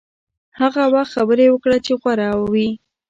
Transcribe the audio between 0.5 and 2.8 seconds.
هغه وخت خبرې وکړه چې غوره وي.